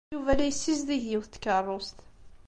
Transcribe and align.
Yuba 0.13 0.37
la 0.37 0.45
yessizdig 0.45 1.03
yiwet 1.09 1.29
n 1.33 1.33
tkeṛṛust. 1.35 1.97